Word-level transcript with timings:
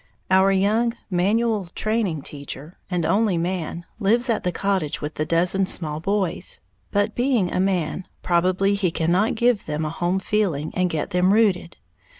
Our 0.31 0.51
young 0.51 0.95
manual 1.11 1.67
training 1.75 2.23
teacher, 2.23 2.79
and 2.89 3.05
only 3.05 3.37
man, 3.37 3.85
lives 3.99 4.31
at 4.31 4.43
the 4.43 4.51
cottage 4.51 4.99
with 4.99 5.13
the 5.13 5.27
dozen 5.27 5.67
small 5.67 5.99
boys; 5.99 6.59
but, 6.89 7.13
being 7.13 7.51
a 7.53 7.59
man, 7.59 8.07
probably 8.23 8.73
he 8.73 8.89
cannot 8.89 9.35
give 9.35 9.67
them 9.67 9.85
a 9.85 9.91
home 9.91 10.17
feeling, 10.17 10.71
and 10.73 10.89
get 10.89 11.11
them 11.11 11.31
rooted. 11.31 11.77